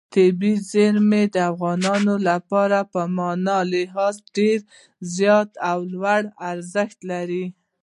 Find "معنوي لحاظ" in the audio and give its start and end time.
3.17-4.15